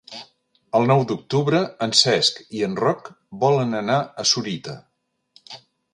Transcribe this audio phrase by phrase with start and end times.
[0.79, 3.11] El nou d'octubre en Cesc i en Roc
[3.47, 4.77] volen anar a Sorita.